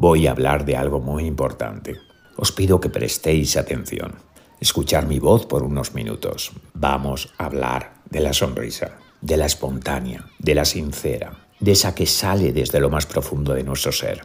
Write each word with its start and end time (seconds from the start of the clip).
voy 0.00 0.26
a 0.26 0.30
hablar 0.30 0.64
de 0.64 0.76
algo 0.76 0.98
muy 0.98 1.26
importante. 1.26 1.98
Os 2.34 2.52
pido 2.52 2.80
que 2.80 2.88
prestéis 2.88 3.58
atención. 3.58 4.14
Escuchar 4.58 5.06
mi 5.06 5.18
voz 5.18 5.44
por 5.44 5.62
unos 5.62 5.92
minutos. 5.92 6.52
Vamos 6.72 7.34
a 7.36 7.44
hablar 7.44 7.92
de 8.08 8.20
la 8.20 8.32
sonrisa, 8.32 8.96
de 9.20 9.36
la 9.36 9.44
espontánea, 9.44 10.24
de 10.38 10.54
la 10.54 10.64
sincera, 10.64 11.44
de 11.60 11.72
esa 11.72 11.94
que 11.94 12.06
sale 12.06 12.50
desde 12.54 12.80
lo 12.80 12.88
más 12.88 13.04
profundo 13.04 13.52
de 13.52 13.62
nuestro 13.62 13.92
ser. 13.92 14.24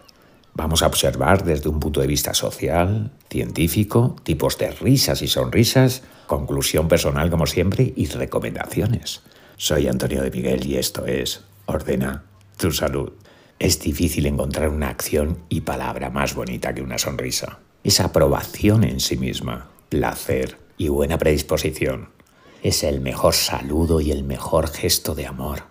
Vamos 0.53 0.81
a 0.81 0.87
observar 0.87 1.43
desde 1.43 1.67
un 1.67 1.81
punto 1.81 1.99
de 1.99 2.07
vista 2.07 2.33
social, 2.33 3.11
científico, 3.29 4.15
tipos 4.23 4.57
de 4.57 4.71
risas 4.71 5.21
y 5.23 5.27
sonrisas, 5.27 6.03
conclusión 6.25 6.87
personal 6.87 7.29
como 7.29 7.47
siempre 7.47 7.91
y 7.97 8.05
recomendaciones. 8.05 9.23
Soy 9.57 9.89
Antonio 9.89 10.21
de 10.21 10.31
Miguel 10.31 10.65
y 10.65 10.77
esto 10.77 11.05
es 11.05 11.43
Ordena 11.65 12.23
tu 12.57 12.71
salud. 12.71 13.11
Es 13.57 13.79
difícil 13.79 14.25
encontrar 14.25 14.69
una 14.69 14.89
acción 14.89 15.39
y 15.47 15.61
palabra 15.61 16.09
más 16.09 16.35
bonita 16.35 16.73
que 16.73 16.81
una 16.81 16.97
sonrisa. 16.97 17.59
Esa 17.83 18.05
aprobación 18.05 18.83
en 18.83 18.99
sí 18.99 19.15
misma, 19.15 19.69
placer 19.87 20.57
y 20.77 20.89
buena 20.89 21.17
predisposición. 21.17 22.09
Es 22.63 22.83
el 22.83 22.99
mejor 22.99 23.33
saludo 23.33 24.01
y 24.01 24.11
el 24.11 24.23
mejor 24.23 24.67
gesto 24.67 25.15
de 25.15 25.25
amor. 25.25 25.63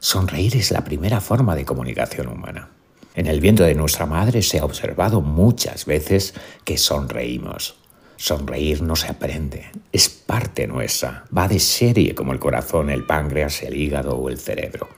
Sonreír 0.00 0.56
es 0.56 0.70
la 0.70 0.84
primera 0.84 1.20
forma 1.22 1.56
de 1.56 1.64
comunicación 1.64 2.28
humana. 2.28 2.68
En 3.14 3.26
el 3.26 3.40
viento 3.40 3.62
de 3.62 3.74
nuestra 3.74 4.04
madre 4.04 4.42
se 4.42 4.58
ha 4.58 4.64
observado 4.64 5.22
muchas 5.22 5.86
veces 5.86 6.34
que 6.64 6.76
sonreímos. 6.76 7.76
Sonreír 8.16 8.82
no 8.82 8.96
se 8.96 9.08
aprende, 9.08 9.70
es 9.92 10.08
parte 10.08 10.66
nuestra, 10.66 11.24
va 11.36 11.48
de 11.48 11.58
serie 11.58 12.14
como 12.14 12.32
el 12.32 12.38
corazón, 12.38 12.90
el 12.90 13.06
páncreas, 13.06 13.62
el 13.62 13.76
hígado 13.76 14.16
o 14.16 14.28
el 14.28 14.38
cerebro. 14.38 14.88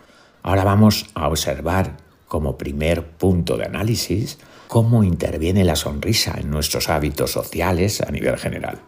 Ahora 0.43 0.65
vamos 0.65 1.07
a 1.15 1.29
observar 1.29 2.06
como 2.29 2.59
primer 2.59 3.07
punto 3.07 3.57
de 3.57 3.65
análisis 3.65 4.39
cómo 4.69 5.05
interviene 5.05 5.65
la 5.65 5.77
sonrisa 5.77 6.37
en 6.39 6.51
nuestros 6.51 6.89
hábitos 6.89 7.31
sociales 7.33 8.01
a 8.01 8.11
nivel 8.11 8.37
general. 8.37 8.81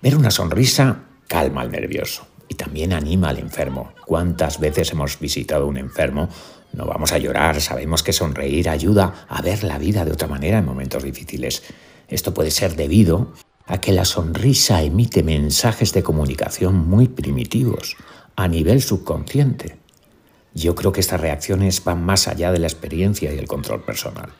Ver 0.00 0.16
una 0.16 0.30
sonrisa 0.30 1.04
calma 1.26 1.62
al 1.62 1.72
nervioso 1.72 2.26
y 2.48 2.54
también 2.54 2.92
anima 2.92 3.30
al 3.30 3.38
enfermo. 3.38 3.92
¿Cuántas 4.06 4.60
veces 4.60 4.92
hemos 4.92 5.18
visitado 5.18 5.64
a 5.64 5.68
un 5.68 5.76
enfermo? 5.76 6.28
No 6.72 6.86
vamos 6.86 7.12
a 7.12 7.18
llorar, 7.18 7.60
sabemos 7.60 8.02
que 8.02 8.12
sonreír 8.12 8.68
ayuda 8.68 9.26
a 9.28 9.42
ver 9.42 9.64
la 9.64 9.78
vida 9.78 10.04
de 10.04 10.12
otra 10.12 10.28
manera 10.28 10.58
en 10.58 10.64
momentos 10.64 11.02
difíciles. 11.02 11.62
Esto 12.08 12.34
puede 12.34 12.50
ser 12.50 12.76
debido 12.76 13.32
a 13.66 13.80
que 13.80 13.92
la 13.92 14.04
sonrisa 14.04 14.82
emite 14.82 15.22
mensajes 15.22 15.92
de 15.92 16.02
comunicación 16.02 16.88
muy 16.88 17.08
primitivos 17.08 17.96
a 18.36 18.46
nivel 18.48 18.82
subconsciente 18.82 19.83
yo 20.54 20.74
creo 20.76 20.92
que 20.92 21.00
estas 21.00 21.20
reacciones 21.20 21.82
van 21.82 22.04
más 22.04 22.28
allá 22.28 22.52
de 22.52 22.60
la 22.60 22.68
experiencia 22.68 23.32
y 23.32 23.38
el 23.38 23.48
control 23.48 23.82
personal. 23.82 24.30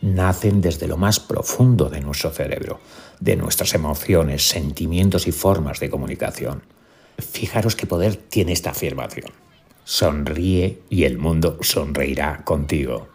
Nacen 0.00 0.60
desde 0.60 0.86
lo 0.86 0.96
más 0.96 1.18
profundo 1.18 1.88
de 1.88 2.00
nuestro 2.00 2.30
cerebro, 2.30 2.80
de 3.18 3.34
nuestras 3.34 3.74
emociones, 3.74 4.48
sentimientos 4.48 5.26
y 5.26 5.32
formas 5.32 5.80
de 5.80 5.90
comunicación. 5.90 6.62
Fijaros 7.18 7.74
qué 7.74 7.86
poder 7.86 8.16
tiene 8.16 8.52
esta 8.52 8.70
afirmación. 8.70 9.32
Sonríe 9.84 10.82
y 10.88 11.04
el 11.04 11.18
mundo 11.18 11.58
sonreirá 11.62 12.44
contigo. 12.44 13.08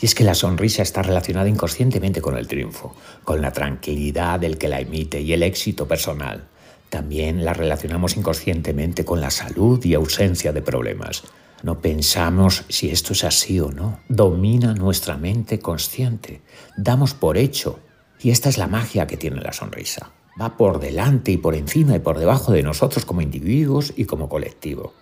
Y 0.00 0.06
es 0.06 0.14
que 0.14 0.24
la 0.24 0.34
sonrisa 0.34 0.82
está 0.82 1.02
relacionada 1.02 1.48
inconscientemente 1.48 2.20
con 2.20 2.36
el 2.36 2.46
triunfo, 2.46 2.94
con 3.24 3.40
la 3.40 3.52
tranquilidad 3.52 4.38
del 4.38 4.58
que 4.58 4.68
la 4.68 4.80
emite 4.80 5.20
y 5.20 5.32
el 5.32 5.42
éxito 5.42 5.88
personal. 5.88 6.44
También 6.90 7.44
la 7.44 7.54
relacionamos 7.54 8.16
inconscientemente 8.16 9.04
con 9.04 9.20
la 9.20 9.30
salud 9.30 9.82
y 9.84 9.94
ausencia 9.94 10.52
de 10.52 10.62
problemas. 10.62 11.24
No 11.66 11.80
pensamos 11.80 12.64
si 12.68 12.90
esto 12.90 13.12
es 13.12 13.24
así 13.24 13.58
o 13.58 13.72
no. 13.72 13.98
Domina 14.08 14.72
nuestra 14.72 15.16
mente 15.16 15.58
consciente. 15.58 16.40
Damos 16.76 17.12
por 17.12 17.36
hecho. 17.36 17.80
Y 18.20 18.30
esta 18.30 18.48
es 18.48 18.56
la 18.56 18.68
magia 18.68 19.08
que 19.08 19.16
tiene 19.16 19.40
la 19.40 19.52
sonrisa. 19.52 20.12
Va 20.40 20.56
por 20.56 20.78
delante 20.78 21.32
y 21.32 21.38
por 21.38 21.56
encima 21.56 21.96
y 21.96 21.98
por 21.98 22.20
debajo 22.20 22.52
de 22.52 22.62
nosotros 22.62 23.04
como 23.04 23.20
individuos 23.20 23.92
y 23.96 24.04
como 24.04 24.28
colectivo. 24.28 24.94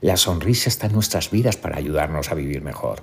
La 0.00 0.16
sonrisa 0.16 0.70
está 0.70 0.86
en 0.86 0.94
nuestras 0.94 1.30
vidas 1.30 1.58
para 1.58 1.76
ayudarnos 1.76 2.30
a 2.30 2.34
vivir 2.34 2.62
mejor. 2.62 3.02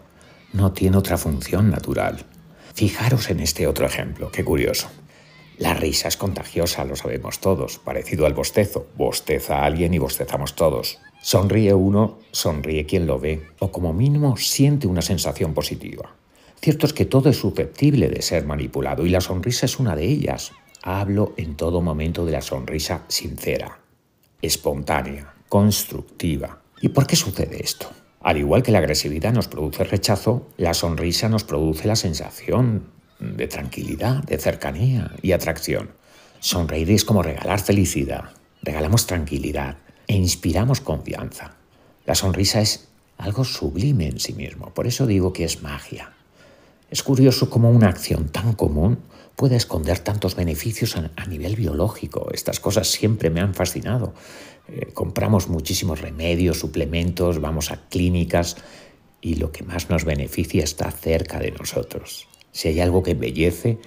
No 0.52 0.72
tiene 0.72 0.98
otra 0.98 1.20
función 1.20 1.70
natural. 1.70 2.26
Fijaros 2.74 3.30
en 3.30 3.42
este 3.42 3.68
otro 3.68 3.86
ejemplo, 3.86 4.32
qué 4.32 4.44
curioso. 4.44 4.90
La 5.60 5.76
risa 5.76 6.08
es 6.08 6.18
contagiosa, 6.18 6.84
lo 6.84 6.96
sabemos 6.96 7.42
todos, 7.42 7.78
parecido 7.78 8.26
al 8.26 8.34
bostezo. 8.34 8.88
Bosteza 8.96 9.60
a 9.60 9.66
alguien 9.66 9.94
y 9.94 10.00
bostezamos 10.00 10.56
todos. 10.56 10.98
Sonríe 11.22 11.74
uno, 11.74 12.20
sonríe 12.32 12.86
quien 12.86 13.08
lo 13.08 13.20
ve, 13.20 13.48
o 13.60 13.72
como 13.72 13.94
mínimo 13.94 14.38
siente 14.38 14.88
una 14.88 15.02
sensación 15.02 15.54
positiva. 15.54 16.16
Cierto 16.62 16.86
es 16.86 16.94
que 16.94 17.06
todo 17.06 17.30
es 17.30 17.38
susceptible 17.38 18.10
de 18.10 18.22
ser 18.22 18.46
manipulado 18.46 19.06
y 19.06 19.10
la 19.10 19.22
sonrisa 19.22 19.66
es 19.66 19.80
una 19.80 19.96
de 19.96 20.06
ellas. 20.06 20.52
Hablo 20.84 21.34
en 21.38 21.56
todo 21.56 21.82
momento 21.82 22.26
de 22.26 22.32
la 22.32 22.42
sonrisa 22.42 23.04
sincera, 23.08 23.80
espontánea, 24.42 25.34
constructiva. 25.50 26.62
¿Y 26.82 26.90
por 26.90 27.08
qué 27.08 27.16
sucede 27.16 27.62
esto? 27.62 27.88
Al 28.22 28.38
igual 28.38 28.64
que 28.64 28.72
la 28.72 28.80
agresividad 28.80 29.34
nos 29.34 29.48
produce 29.48 29.84
rechazo, 29.84 30.48
la 30.58 30.74
sonrisa 30.74 31.30
nos 31.30 31.44
produce 31.44 31.88
la 31.88 31.96
sensación 31.96 32.92
de 33.20 33.48
tranquilidad, 33.48 34.24
de 34.24 34.38
cercanía 34.38 35.12
y 35.22 35.32
atracción. 35.32 35.92
Sonreír 36.40 36.92
es 36.92 37.06
como 37.06 37.24
regalar 37.24 37.60
felicidad, 37.60 38.32
regalamos 38.62 39.08
tranquilidad, 39.08 39.78
e 40.08 40.16
inspiramos 40.16 40.82
confianza. 40.82 41.56
La 42.06 42.16
sonrisa 42.16 42.62
es 42.62 42.88
algo 43.18 43.44
sublime 43.44 44.08
en 44.08 44.20
sí 44.20 44.34
mismo, 44.34 44.74
por 44.74 44.88
eso 44.88 45.06
digo 45.06 45.34
que 45.34 45.44
es 45.44 45.62
magia. 45.62 46.14
Es 46.90 47.04
curioso 47.04 47.50
cómo 47.50 47.70
una 47.70 47.90
acción 47.90 48.30
tan 48.30 48.54
común 48.54 49.00
puede 49.36 49.56
esconder 49.56 50.00
tantos 50.00 50.36
beneficios 50.36 50.96
a, 50.96 51.26
nivel 51.26 51.56
biológico. 51.56 52.30
Estas 52.34 52.60
cosas 52.60 52.88
siempre 52.88 53.30
me 53.30 53.42
han 53.42 53.54
fascinado. 53.54 54.14
Eh, 54.68 54.88
compramos 54.94 55.50
muchísimos 55.50 56.02
remedios, 56.02 56.60
suplementos, 56.60 57.40
vamos 57.40 57.72
a 57.72 57.88
clínicas 57.90 58.56
y 59.22 59.36
lo 59.36 59.52
que 59.52 59.64
más 59.64 59.90
nos 59.90 60.06
beneficia 60.06 60.64
está 60.64 60.90
cerca 60.92 61.40
de 61.40 61.52
nosotros. 61.52 62.28
Si 62.52 62.70
hay 62.70 62.80
algo 62.80 63.04
que 63.04 63.12
embellece, 63.12 63.80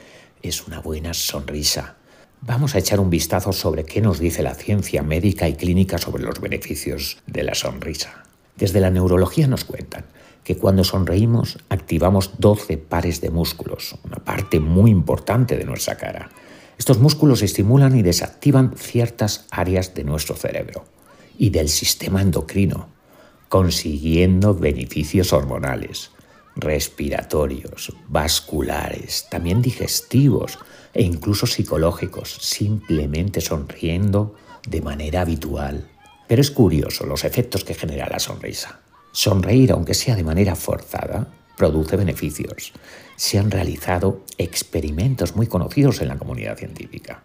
es 0.42 0.66
una 0.66 0.80
buena 0.80 1.14
sonrisa, 1.14 1.96
Vamos 2.42 2.74
a 2.74 2.78
echar 2.78 3.00
un 3.00 3.10
vistazo 3.10 3.52
sobre 3.52 3.84
qué 3.84 4.00
nos 4.00 4.18
dice 4.18 4.42
la 4.42 4.54
ciencia 4.54 5.02
médica 5.02 5.46
y 5.46 5.56
clínica 5.56 5.98
sobre 5.98 6.22
los 6.22 6.40
beneficios 6.40 7.18
de 7.26 7.42
la 7.42 7.54
sonrisa. 7.54 8.24
Desde 8.56 8.80
la 8.80 8.90
neurología 8.90 9.46
nos 9.46 9.64
cuentan 9.64 10.06
que 10.42 10.56
cuando 10.56 10.82
sonreímos 10.82 11.58
activamos 11.68 12.30
12 12.38 12.78
pares 12.78 13.20
de 13.20 13.28
músculos, 13.28 13.94
una 14.04 14.16
parte 14.16 14.58
muy 14.58 14.90
importante 14.90 15.58
de 15.58 15.66
nuestra 15.66 15.98
cara. 15.98 16.30
Estos 16.78 16.98
músculos 16.98 17.42
estimulan 17.42 17.94
y 17.94 18.02
desactivan 18.02 18.72
ciertas 18.74 19.44
áreas 19.50 19.92
de 19.92 20.04
nuestro 20.04 20.34
cerebro 20.34 20.86
y 21.36 21.50
del 21.50 21.68
sistema 21.68 22.22
endocrino, 22.22 22.88
consiguiendo 23.50 24.54
beneficios 24.54 25.34
hormonales, 25.34 26.10
respiratorios, 26.56 27.92
vasculares, 28.08 29.26
también 29.30 29.60
digestivos, 29.60 30.58
e 30.92 31.02
incluso 31.02 31.46
psicológicos, 31.46 32.36
simplemente 32.40 33.40
sonriendo 33.40 34.34
de 34.68 34.80
manera 34.80 35.22
habitual. 35.22 35.88
Pero 36.26 36.40
es 36.40 36.50
curioso 36.50 37.06
los 37.06 37.24
efectos 37.24 37.64
que 37.64 37.74
genera 37.74 38.08
la 38.08 38.18
sonrisa. 38.18 38.80
Sonreír, 39.12 39.72
aunque 39.72 39.94
sea 39.94 40.16
de 40.16 40.24
manera 40.24 40.54
forzada, 40.54 41.32
produce 41.56 41.96
beneficios. 41.96 42.72
Se 43.16 43.38
han 43.38 43.50
realizado 43.50 44.24
experimentos 44.38 45.36
muy 45.36 45.46
conocidos 45.46 46.00
en 46.00 46.08
la 46.08 46.18
comunidad 46.18 46.56
científica. 46.56 47.24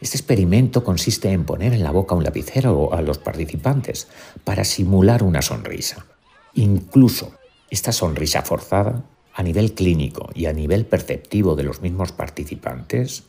Este 0.00 0.16
experimento 0.16 0.84
consiste 0.84 1.30
en 1.30 1.44
poner 1.44 1.72
en 1.72 1.82
la 1.82 1.90
boca 1.90 2.14
un 2.14 2.24
lapicero 2.24 2.92
a 2.92 3.00
los 3.00 3.18
participantes 3.18 4.08
para 4.44 4.64
simular 4.64 5.22
una 5.22 5.42
sonrisa. 5.42 6.06
Incluso 6.54 7.32
esta 7.70 7.92
sonrisa 7.92 8.42
forzada 8.42 9.04
a 9.36 9.42
nivel 9.42 9.74
clínico 9.74 10.30
y 10.34 10.46
a 10.46 10.54
nivel 10.54 10.86
perceptivo 10.86 11.56
de 11.56 11.62
los 11.62 11.82
mismos 11.82 12.10
participantes, 12.10 13.24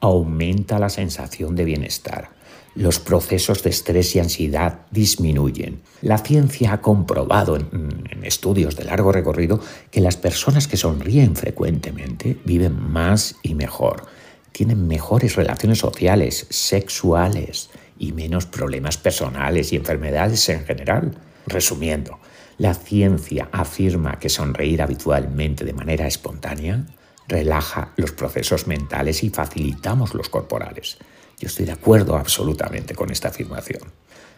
aumenta 0.00 0.78
la 0.78 0.88
sensación 0.88 1.54
de 1.54 1.66
bienestar. 1.66 2.30
Los 2.74 2.98
procesos 2.98 3.62
de 3.62 3.68
estrés 3.68 4.16
y 4.16 4.18
ansiedad 4.18 4.86
disminuyen. 4.90 5.82
La 6.00 6.16
ciencia 6.16 6.72
ha 6.72 6.80
comprobado 6.80 7.56
en, 7.56 8.02
estudios 8.22 8.76
de 8.76 8.84
largo 8.84 9.12
recorrido 9.12 9.60
que 9.90 10.00
las 10.00 10.16
personas 10.16 10.68
que 10.68 10.78
sonríen 10.78 11.36
frecuentemente 11.36 12.38
viven 12.46 12.90
más 12.90 13.36
y 13.42 13.54
mejor, 13.54 14.06
tienen 14.52 14.88
mejores 14.88 15.36
relaciones 15.36 15.80
sociales, 15.80 16.46
sexuales 16.48 17.68
y 17.98 18.12
menos 18.12 18.46
problemas 18.46 18.96
personales 18.96 19.70
y 19.74 19.76
enfermedades 19.76 20.48
en 20.48 20.64
general. 20.64 21.12
Resumiendo, 21.46 22.18
la 22.58 22.74
ciencia 22.74 23.48
afirma 23.52 24.18
que 24.18 24.28
sonreír 24.28 24.82
habitualmente 24.82 25.64
de 25.64 25.72
manera 25.72 26.06
espontánea 26.06 26.86
relaja 27.26 27.92
los 27.96 28.12
procesos 28.12 28.66
mentales 28.66 29.22
y 29.22 29.30
facilitamos 29.30 30.14
los 30.14 30.28
corporales. 30.28 30.98
Yo 31.38 31.48
estoy 31.48 31.66
de 31.66 31.72
acuerdo 31.72 32.16
absolutamente 32.16 32.94
con 32.94 33.10
esta 33.10 33.28
afirmación. 33.28 33.82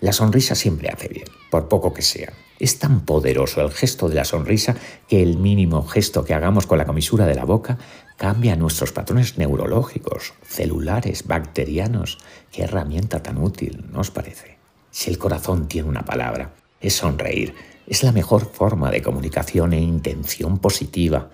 La 0.00 0.12
sonrisa 0.12 0.54
siempre 0.54 0.88
hace 0.88 1.08
bien, 1.08 1.26
por 1.50 1.68
poco 1.68 1.92
que 1.92 2.02
sea. 2.02 2.32
Es 2.58 2.78
tan 2.78 3.04
poderoso 3.04 3.60
el 3.60 3.72
gesto 3.72 4.08
de 4.08 4.14
la 4.14 4.24
sonrisa 4.24 4.74
que 5.08 5.22
el 5.22 5.36
mínimo 5.36 5.86
gesto 5.86 6.24
que 6.24 6.34
hagamos 6.34 6.66
con 6.66 6.78
la 6.78 6.86
comisura 6.86 7.26
de 7.26 7.34
la 7.34 7.44
boca 7.44 7.78
cambia 8.16 8.56
nuestros 8.56 8.92
patrones 8.92 9.38
neurológicos, 9.38 10.34
celulares, 10.46 11.26
bacterianos. 11.26 12.18
Qué 12.50 12.62
herramienta 12.62 13.22
tan 13.22 13.38
útil, 13.38 13.84
¿no 13.90 14.00
os 14.00 14.10
parece? 14.10 14.58
Si 14.90 15.10
el 15.10 15.18
corazón 15.18 15.68
tiene 15.68 15.88
una 15.88 16.04
palabra, 16.04 16.54
es 16.84 16.96
sonreír. 16.96 17.54
Es 17.86 18.02
la 18.02 18.12
mejor 18.12 18.50
forma 18.52 18.90
de 18.90 19.02
comunicación 19.02 19.72
e 19.72 19.80
intención 19.80 20.58
positiva. 20.58 21.30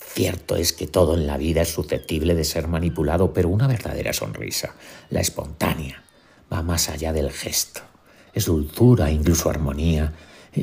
Cierto 0.00 0.56
es 0.56 0.72
que 0.72 0.86
todo 0.86 1.14
en 1.14 1.26
la 1.26 1.36
vida 1.36 1.62
es 1.62 1.68
susceptible 1.68 2.34
de 2.34 2.44
ser 2.44 2.66
manipulado, 2.66 3.32
pero 3.32 3.48
una 3.48 3.68
verdadera 3.68 4.12
sonrisa, 4.12 4.74
la 5.10 5.20
espontánea, 5.20 6.02
va 6.52 6.62
más 6.62 6.88
allá 6.88 7.12
del 7.12 7.30
gesto. 7.30 7.80
Es 8.34 8.46
dulzura, 8.46 9.10
incluso 9.10 9.50
armonía, 9.50 10.12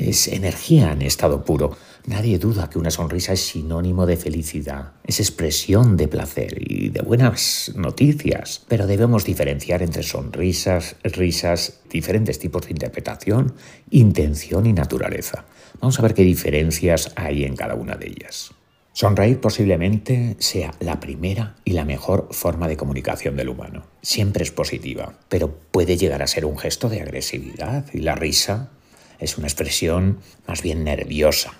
es 0.00 0.28
energía 0.28 0.92
en 0.92 1.02
estado 1.02 1.44
puro. 1.44 1.76
Nadie 2.06 2.38
duda 2.38 2.70
que 2.70 2.78
una 2.78 2.90
sonrisa 2.90 3.32
es 3.32 3.40
sinónimo 3.40 4.06
de 4.06 4.16
felicidad, 4.16 4.92
es 5.04 5.18
expresión 5.18 5.96
de 5.96 6.08
placer 6.08 6.56
y 6.60 6.90
de 6.90 7.02
buenas 7.02 7.72
noticias. 7.74 8.64
Pero 8.68 8.86
debemos 8.86 9.24
diferenciar 9.24 9.82
entre 9.82 10.02
sonrisas, 10.02 10.96
risas, 11.02 11.80
diferentes 11.90 12.38
tipos 12.38 12.66
de 12.66 12.72
interpretación, 12.72 13.54
intención 13.90 14.66
y 14.66 14.72
naturaleza. 14.72 15.44
Vamos 15.80 15.98
a 15.98 16.02
ver 16.02 16.14
qué 16.14 16.22
diferencias 16.22 17.12
hay 17.16 17.44
en 17.44 17.56
cada 17.56 17.74
una 17.74 17.96
de 17.96 18.08
ellas. 18.08 18.52
Sonreír 18.96 19.40
posiblemente 19.40 20.36
sea 20.38 20.72
la 20.80 21.00
primera 21.00 21.56
y 21.66 21.72
la 21.72 21.84
mejor 21.84 22.28
forma 22.30 22.66
de 22.66 22.78
comunicación 22.78 23.36
del 23.36 23.50
humano. 23.50 23.84
Siempre 24.00 24.42
es 24.42 24.50
positiva, 24.50 25.18
pero 25.28 25.54
puede 25.70 25.98
llegar 25.98 26.22
a 26.22 26.26
ser 26.26 26.46
un 26.46 26.56
gesto 26.56 26.88
de 26.88 27.02
agresividad 27.02 27.84
y 27.92 27.98
la 27.98 28.14
risa 28.14 28.70
es 29.18 29.38
una 29.38 29.46
expresión 29.46 30.20
más 30.46 30.62
bien 30.62 30.84
nerviosa 30.84 31.52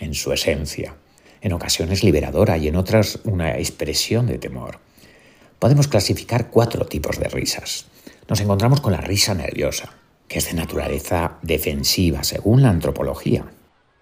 en 0.00 0.14
su 0.14 0.32
esencia, 0.32 0.96
en 1.40 1.52
ocasiones 1.52 2.02
liberadora 2.02 2.58
y 2.58 2.68
en 2.68 2.76
otras 2.76 3.20
una 3.24 3.56
expresión 3.58 4.26
de 4.26 4.38
temor. 4.38 4.78
Podemos 5.58 5.88
clasificar 5.88 6.50
cuatro 6.50 6.84
tipos 6.84 7.18
de 7.18 7.28
risas. 7.28 7.86
Nos 8.28 8.40
encontramos 8.40 8.80
con 8.80 8.92
la 8.92 9.00
risa 9.00 9.34
nerviosa, 9.34 9.90
que 10.28 10.38
es 10.38 10.48
de 10.48 10.54
naturaleza 10.54 11.38
defensiva 11.42 12.24
según 12.24 12.62
la 12.62 12.70
antropología. 12.70 13.46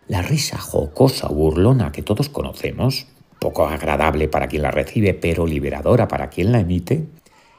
La 0.09 0.23
risa 0.23 0.59
jocosa 0.59 1.29
o 1.29 1.35
burlona 1.35 1.93
que 1.93 2.03
todos 2.03 2.29
conocemos, 2.29 3.06
poco 3.39 3.67
agradable 3.67 4.29
para 4.29 4.49
quien 4.49 4.62
la 4.62 4.71
recibe, 4.71 5.15
pero 5.15 5.47
liberadora 5.47 6.09
para 6.09 6.31
quien 6.31 6.53
la 6.53 6.61
emite. 6.61 7.06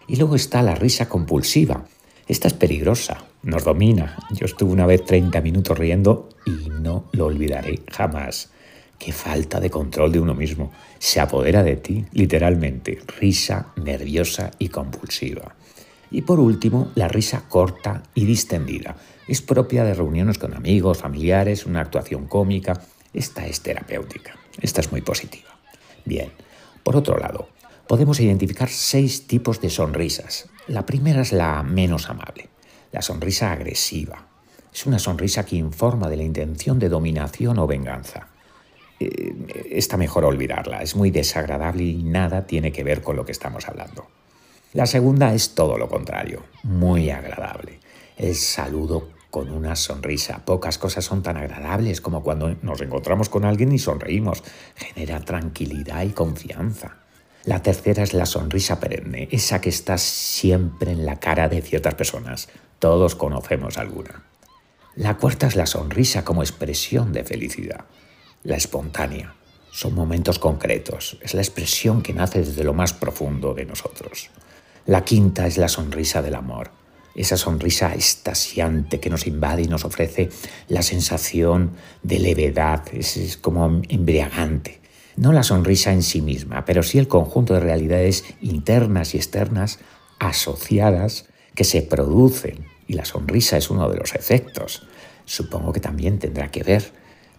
Y 0.07 0.15
luego 0.18 0.36
está 0.36 0.62
la 0.62 0.75
risa 0.75 1.07
compulsiva. 1.07 1.86
Esta 2.27 2.47
es 2.47 2.53
peligrosa, 2.53 3.25
nos 3.45 3.63
domina. 3.63 4.18
Yo 4.31 4.45
estuve 4.45 4.74
una 4.74 4.88
vez 4.88 5.06
30 5.06 5.39
minutos 5.42 5.77
riendo 5.77 6.30
y 6.45 6.69
no 6.69 7.06
lo 7.13 7.27
olvidaré 7.27 7.81
jamás. 7.89 8.51
Qué 8.97 9.13
falta 9.13 9.59
de 9.59 9.69
control 9.69 10.12
de 10.12 10.19
uno 10.19 10.33
mismo. 10.33 10.71
Se 10.97 11.19
apodera 11.19 11.62
de 11.63 11.75
ti, 11.75 12.06
literalmente, 12.12 13.00
risa 13.19 13.74
nerviosa 13.75 14.51
y 14.57 14.69
compulsiva. 14.69 15.56
Y 16.09 16.24
por 16.24 16.39
último, 16.39 16.92
la 16.95 17.07
risa 17.07 17.47
corta 17.47 18.03
y 18.15 18.25
distendida. 18.25 18.95
Es 19.27 19.42
propia 19.42 19.83
de 19.83 19.94
reuniones 19.94 20.38
con 20.38 20.53
amigos, 20.53 21.00
familiares, 21.00 21.65
una 21.65 21.81
actuación 21.81 22.27
cómica. 22.27 22.81
Esta 23.13 23.45
es 23.45 23.62
terapéutica. 23.62 24.36
Esta 24.59 24.81
es 24.81 24.92
muy 24.92 25.01
positiva. 25.01 25.50
Bien, 26.03 26.31
por 26.83 26.95
otro 26.95 27.18
lado, 27.18 27.50
podemos 27.88 28.19
identificar 28.19 28.69
seis 28.69 29.27
tipos 29.27 29.62
de 29.62 29.69
sonrisas. 29.69 30.50
La 30.68 30.86
primera 30.86 31.21
es 31.21 31.31
la 31.31 31.62
menos 31.63 32.09
amable 32.09 32.50
la 32.91 33.01
sonrisa 33.01 33.51
agresiva. 33.51 34.27
Es 34.73 34.85
una 34.85 34.99
sonrisa 34.99 35.45
que 35.45 35.55
informa 35.55 36.09
de 36.09 36.17
la 36.17 36.23
intención 36.23 36.79
de 36.79 36.89
dominación 36.89 37.59
o 37.59 37.67
venganza. 37.67 38.27
Eh, 38.99 39.67
está 39.71 39.97
mejor 39.97 40.25
olvidarla, 40.25 40.81
es 40.81 40.95
muy 40.95 41.11
desagradable 41.11 41.83
y 41.83 42.03
nada 42.03 42.45
tiene 42.45 42.71
que 42.71 42.83
ver 42.83 43.01
con 43.01 43.15
lo 43.15 43.25
que 43.25 43.31
estamos 43.31 43.67
hablando. 43.67 44.07
La 44.73 44.85
segunda 44.85 45.33
es 45.33 45.55
todo 45.55 45.77
lo 45.77 45.87
contrario, 45.87 46.43
muy 46.63 47.09
agradable. 47.09 47.79
El 48.17 48.35
saludo 48.35 49.09
con 49.29 49.51
una 49.51 49.75
sonrisa. 49.75 50.45
Pocas 50.45 50.77
cosas 50.77 51.03
son 51.03 51.21
tan 51.21 51.35
agradables 51.35 51.99
como 51.99 52.23
cuando 52.23 52.55
nos 52.61 52.79
encontramos 52.79 53.27
con 53.27 53.43
alguien 53.43 53.73
y 53.73 53.79
sonreímos. 53.79 54.43
Genera 54.75 55.19
tranquilidad 55.19 56.03
y 56.03 56.11
confianza. 56.11 56.99
La 57.43 57.61
tercera 57.61 58.01
es 58.01 58.13
la 58.13 58.25
sonrisa 58.25 58.79
perenne, 58.79 59.27
esa 59.31 59.61
que 59.61 59.69
está 59.69 59.97
siempre 59.97 60.91
en 60.91 61.05
la 61.05 61.19
cara 61.19 61.47
de 61.47 61.61
ciertas 61.61 61.95
personas. 61.95 62.47
Todos 62.80 63.16
conocemos 63.16 63.77
alguna. 63.77 64.24
La 64.95 65.18
cuarta 65.18 65.48
es 65.48 65.56
la 65.56 65.66
sonrisa 65.66 66.24
como 66.24 66.42
expresión 66.42 67.12
de 67.12 67.24
felicidad, 67.24 67.86
la 68.44 68.56
espontánea. 68.56 69.36
Son 69.72 69.94
momentos 69.94 70.39
concretos, 70.39 71.18
es 71.22 71.33
la 71.33 71.42
expresión 71.42 72.01
que 72.01 72.13
nace 72.13 72.39
desde 72.39 72.63
lo 72.63 72.74
más 72.74 72.94
profundo 72.94 73.54
de 73.54 73.66
nosotros. 73.66 74.30
La 74.86 75.04
quinta 75.04 75.48
es 75.48 75.57
la 75.57 75.68
sonrisa 75.68 76.22
del 76.22 76.36
amor, 76.36 76.72
esa 77.16 77.38
sonrisa 77.38 77.94
estasiante 77.94 79.00
que 79.00 79.10
nos 79.10 79.25
invade 79.25 79.63
y 79.63 79.68
nos 79.68 79.86
ofrece 79.86 80.30
la 80.68 80.81
sensación 80.81 81.71
de 82.04 82.19
levedad, 82.19 82.83
es, 82.94 83.38
como 83.38 83.81
embriagante. 83.89 84.81
No 85.16 85.31
la 85.31 85.44
sonrisa 85.44 85.94
en 85.94 86.04
sí 86.04 86.21
misma, 86.21 86.66
pero 86.66 86.83
sí 86.83 87.00
el 87.00 87.07
conjunto 87.07 87.54
de 87.54 87.62
realidades 87.62 88.25
internas 88.42 89.13
y 89.13 89.18
externas 89.18 89.80
asociadas 90.19 91.25
que 91.56 91.63
se 91.63 91.81
producen. 91.81 92.66
Y 92.88 92.94
la 92.94 93.06
sonrisa 93.06 93.57
es 93.57 93.69
uno 93.69 93.90
de 93.90 93.98
los 93.98 94.13
efectos. 94.13 94.86
Supongo 95.25 95.74
que 95.74 95.80
también 95.80 96.19
tendrá 96.19 96.52
que 96.52 96.63
ver. 96.63 96.84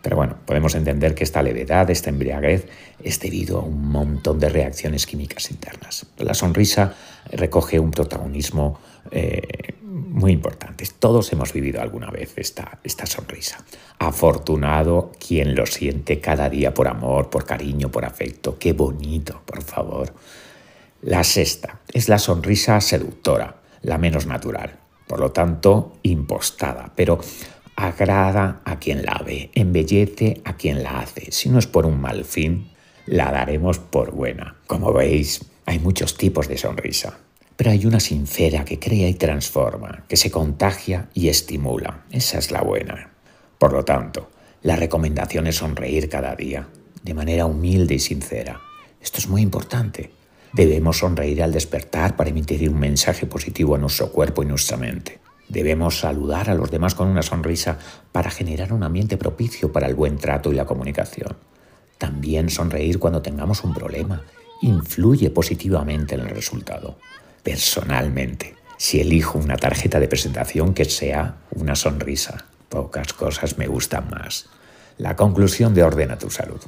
Pero 0.02 0.16
bueno, 0.16 0.36
podemos 0.44 0.74
entender 0.74 1.14
que 1.14 1.24
esta 1.24 1.42
levedad, 1.42 1.90
esta 1.90 2.10
embriaguez, 2.10 2.66
es 3.02 3.18
debido 3.20 3.58
a 3.58 3.62
un 3.62 3.88
montón 3.88 4.38
de 4.38 4.48
reacciones 4.48 5.06
químicas 5.06 5.50
internas. 5.50 6.06
La 6.18 6.34
sonrisa 6.34 6.94
recoge 7.32 7.80
un 7.80 7.90
protagonismo 7.90 8.78
eh, 9.10 9.74
muy 9.82 10.32
importantes. 10.32 10.94
Todos 10.94 11.32
hemos 11.32 11.52
vivido 11.52 11.80
alguna 11.80 12.10
vez 12.10 12.34
esta, 12.36 12.78
esta 12.84 13.06
sonrisa. 13.06 13.64
Afortunado 13.98 15.12
quien 15.18 15.54
lo 15.54 15.66
siente 15.66 16.20
cada 16.20 16.48
día 16.48 16.72
por 16.72 16.88
amor, 16.88 17.28
por 17.28 17.44
cariño, 17.44 17.90
por 17.90 18.04
afecto. 18.04 18.58
Qué 18.58 18.72
bonito, 18.72 19.42
por 19.44 19.62
favor. 19.62 20.12
La 21.02 21.24
sexta 21.24 21.80
es 21.92 22.08
la 22.08 22.18
sonrisa 22.18 22.80
seductora, 22.80 23.56
la 23.86 23.98
menos 23.98 24.26
natural, 24.26 24.80
por 25.06 25.20
lo 25.20 25.30
tanto 25.30 25.96
impostada, 26.02 26.92
pero 26.96 27.20
agrada 27.76 28.60
a 28.64 28.80
quien 28.80 29.04
la 29.04 29.22
ve, 29.24 29.50
embellece 29.54 30.42
a 30.44 30.56
quien 30.56 30.82
la 30.82 30.98
hace. 30.98 31.30
Si 31.30 31.48
no 31.48 31.60
es 31.60 31.68
por 31.68 31.86
un 31.86 32.00
mal 32.00 32.24
fin, 32.24 32.72
la 33.06 33.30
daremos 33.30 33.78
por 33.78 34.10
buena. 34.10 34.56
Como 34.66 34.92
veis, 34.92 35.40
hay 35.66 35.78
muchos 35.78 36.16
tipos 36.16 36.48
de 36.48 36.58
sonrisa. 36.58 37.18
Pero 37.56 37.70
hay 37.70 37.86
una 37.86 38.00
sincera 38.00 38.64
que 38.64 38.80
crea 38.80 39.08
y 39.08 39.14
transforma, 39.14 40.04
que 40.08 40.16
se 40.16 40.32
contagia 40.32 41.08
y 41.14 41.28
estimula. 41.28 42.04
Esa 42.10 42.38
es 42.38 42.50
la 42.50 42.62
buena. 42.62 43.12
Por 43.56 43.72
lo 43.72 43.84
tanto, 43.84 44.30
la 44.62 44.74
recomendación 44.74 45.46
es 45.46 45.56
sonreír 45.56 46.08
cada 46.08 46.34
día, 46.34 46.68
de 47.04 47.14
manera 47.14 47.46
humilde 47.46 47.94
y 47.94 48.00
sincera. 48.00 48.60
Esto 49.00 49.18
es 49.18 49.28
muy 49.28 49.42
importante. 49.42 50.10
Debemos 50.56 51.00
sonreír 51.00 51.42
al 51.42 51.52
despertar 51.52 52.16
para 52.16 52.30
emitir 52.30 52.66
un 52.70 52.78
mensaje 52.78 53.26
positivo 53.26 53.74
a 53.74 53.78
nuestro 53.78 54.10
cuerpo 54.10 54.42
y 54.42 54.46
nuestra 54.46 54.78
mente. 54.78 55.18
Debemos 55.50 55.98
saludar 55.98 56.48
a 56.48 56.54
los 56.54 56.70
demás 56.70 56.94
con 56.94 57.08
una 57.08 57.20
sonrisa 57.20 57.78
para 58.10 58.30
generar 58.30 58.72
un 58.72 58.82
ambiente 58.82 59.18
propicio 59.18 59.70
para 59.70 59.86
el 59.86 59.94
buen 59.94 60.16
trato 60.16 60.50
y 60.50 60.54
la 60.54 60.64
comunicación. 60.64 61.36
También 61.98 62.48
sonreír 62.48 62.98
cuando 62.98 63.20
tengamos 63.20 63.64
un 63.64 63.74
problema 63.74 64.22
influye 64.62 65.28
positivamente 65.28 66.14
en 66.14 66.22
el 66.22 66.30
resultado 66.30 66.96
personalmente, 67.42 68.54
si 68.78 69.02
elijo 69.02 69.38
una 69.38 69.58
tarjeta 69.58 70.00
de 70.00 70.08
presentación 70.08 70.72
que 70.72 70.86
sea 70.86 71.36
una 71.50 71.76
sonrisa. 71.76 72.46
Pocas 72.70 73.12
cosas 73.12 73.58
me 73.58 73.66
gustan 73.66 74.08
más. 74.08 74.46
La 74.96 75.16
conclusión 75.16 75.74
de 75.74 75.82
Ordena 75.82 76.16
tu 76.16 76.30
salud. 76.30 76.62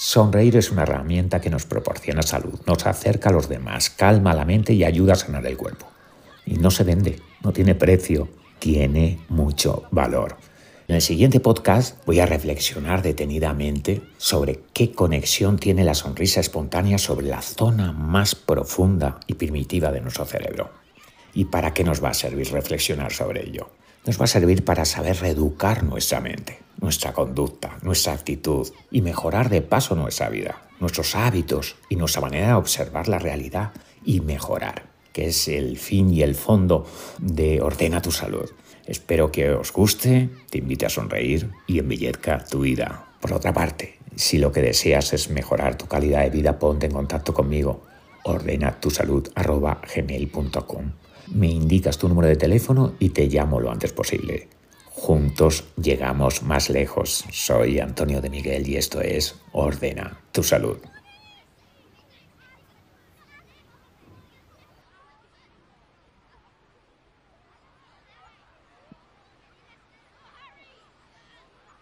Sonreír 0.00 0.56
es 0.56 0.70
una 0.70 0.84
herramienta 0.84 1.40
que 1.40 1.50
nos 1.50 1.66
proporciona 1.66 2.22
salud, 2.22 2.60
nos 2.68 2.86
acerca 2.86 3.30
a 3.30 3.32
los 3.32 3.48
demás, 3.48 3.90
calma 3.90 4.32
la 4.32 4.44
mente 4.44 4.72
y 4.72 4.84
ayuda 4.84 5.14
a 5.14 5.16
sanar 5.16 5.44
el 5.44 5.56
cuerpo. 5.56 5.88
Y 6.46 6.54
no 6.54 6.70
se 6.70 6.84
vende, 6.84 7.20
no 7.42 7.52
tiene 7.52 7.74
precio, 7.74 8.28
tiene 8.60 9.18
mucho 9.28 9.88
valor. 9.90 10.36
En 10.86 10.94
el 10.94 11.02
siguiente 11.02 11.40
podcast 11.40 11.96
voy 12.06 12.20
a 12.20 12.26
reflexionar 12.26 13.02
detenidamente 13.02 14.00
sobre 14.18 14.60
qué 14.72 14.92
conexión 14.92 15.58
tiene 15.58 15.82
la 15.82 15.94
sonrisa 15.94 16.38
espontánea 16.38 16.98
sobre 16.98 17.26
la 17.26 17.42
zona 17.42 17.90
más 17.90 18.36
profunda 18.36 19.18
y 19.26 19.34
primitiva 19.34 19.90
de 19.90 20.00
nuestro 20.00 20.26
cerebro. 20.26 20.70
¿Y 21.34 21.46
para 21.46 21.74
qué 21.74 21.82
nos 21.82 22.04
va 22.04 22.10
a 22.10 22.14
servir 22.14 22.52
reflexionar 22.52 23.12
sobre 23.12 23.48
ello? 23.48 23.68
Nos 24.06 24.20
va 24.20 24.24
a 24.24 24.28
servir 24.28 24.64
para 24.64 24.84
saber 24.84 25.20
reeducar 25.20 25.84
nuestra 25.84 26.20
mente, 26.20 26.60
nuestra 26.80 27.12
conducta, 27.12 27.78
nuestra 27.82 28.12
actitud 28.12 28.68
y 28.90 29.02
mejorar 29.02 29.50
de 29.50 29.62
paso 29.62 29.94
nuestra 29.94 30.28
vida, 30.28 30.62
nuestros 30.80 31.14
hábitos 31.14 31.76
y 31.88 31.96
nuestra 31.96 32.22
manera 32.22 32.48
de 32.48 32.54
observar 32.54 33.08
la 33.08 33.18
realidad 33.18 33.72
y 34.04 34.20
mejorar, 34.20 34.86
que 35.12 35.26
es 35.28 35.48
el 35.48 35.78
fin 35.78 36.12
y 36.12 36.22
el 36.22 36.34
fondo 36.34 36.86
de 37.18 37.60
Ordena 37.60 38.00
tu 38.00 38.12
salud. 38.12 38.48
Espero 38.86 39.30
que 39.30 39.50
os 39.50 39.72
guste, 39.72 40.30
te 40.48 40.58
invite 40.58 40.86
a 40.86 40.90
sonreír 40.90 41.50
y 41.66 41.78
embellezca 41.78 42.42
tu 42.44 42.60
vida. 42.60 43.04
Por 43.20 43.32
otra 43.32 43.52
parte, 43.52 43.98
Si 44.18 44.38
lo 44.38 44.50
que 44.50 44.62
deseas 44.62 45.12
es 45.12 45.30
mejorar 45.30 45.78
tu 45.78 45.86
calidad 45.86 46.24
de 46.24 46.30
vida, 46.30 46.58
ponte 46.58 46.86
en 46.86 46.92
contacto 46.92 47.32
conmigo. 47.32 47.84
Ordena 48.24 48.80
tu 48.80 48.90
salud 48.90 49.30
gmail.com. 49.36 50.92
Me 51.32 51.48
indicas 51.48 51.98
tu 51.98 52.08
número 52.08 52.28
de 52.28 52.36
teléfono 52.36 52.94
y 52.98 53.10
te 53.10 53.26
llamo 53.26 53.60
lo 53.60 53.70
antes 53.70 53.92
posible. 53.92 54.48
Juntos 54.86 55.64
llegamos 55.80 56.42
más 56.42 56.70
lejos. 56.70 57.24
Soy 57.30 57.78
Antonio 57.78 58.20
de 58.20 58.30
Miguel 58.30 58.68
y 58.68 58.76
esto 58.76 59.00
es 59.00 59.36
Ordena 59.52 60.20
tu 60.32 60.42
salud. 60.42 60.78